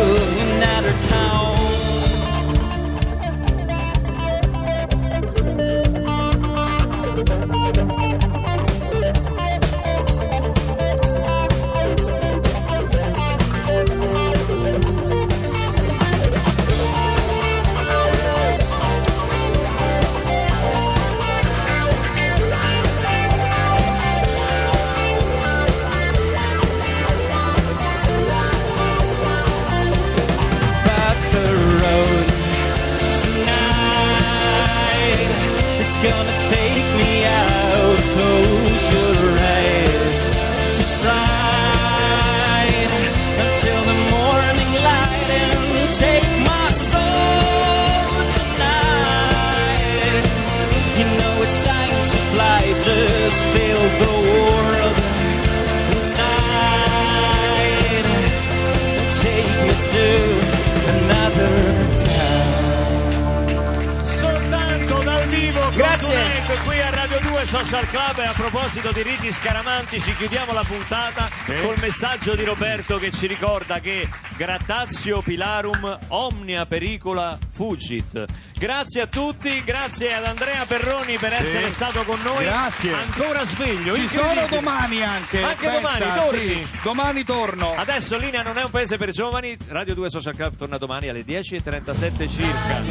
qui 66.65 66.81
a 66.81 66.91
Radio 66.91 67.19
2 67.21 67.47
Social 67.47 67.89
Club 67.89 68.19
e 68.19 68.25
a 68.25 68.33
proposito 68.33 68.93
di 68.93 69.03
riti 69.03 69.33
scaramantici 69.33 70.15
chiudiamo 70.17 70.53
la 70.53 70.65
puntata 70.65 71.29
col 71.63 71.77
messaggio 71.79 72.35
di 72.35 72.45
Roberto 72.45 72.99
che 72.99 73.11
ci 73.11 73.27
ricorda 73.27 73.81
che 73.81 74.09
Grattazio 74.37 75.23
Pilarum 75.23 75.99
omnia 76.09 76.67
pericola 76.67 77.39
fugit. 77.51 78.25
Grazie 78.57 79.03
a 79.03 79.07
tutti, 79.07 79.63
grazie 79.65 80.15
ad 80.15 80.25
Andrea 80.25 80.65
Perroni 80.67 81.17
per 81.17 81.33
essere 81.33 81.71
stato 81.71 82.05
con 82.05 82.21
noi. 82.23 82.45
Grazie. 82.45 82.93
Ancora 82.93 83.45
sveglio. 83.45 83.97
Ci 83.97 84.09
sono 84.09 84.47
domani 84.49 85.03
anche. 85.03 85.43
Anche 85.43 85.69
pensa, 85.69 85.99
domani, 85.99 86.21
torni. 86.21 86.55
sì. 86.55 86.69
Domani 86.83 87.25
torno. 87.25 87.75
Adesso 87.75 88.17
linea 88.19 88.43
non 88.43 88.59
è 88.59 88.65
un 88.65 88.71
paese 88.71 88.97
per 88.97 89.11
giovani, 89.11 89.57
Radio 89.69 89.95
2 89.95 90.11
Social 90.11 90.35
Club 90.35 90.57
torna 90.57 90.79
domani 90.79 91.09
alle 91.09 91.25
10.37 91.25 92.31
circa. 92.31 92.83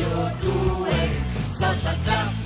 Social 1.56 1.98
Club. 2.04 2.41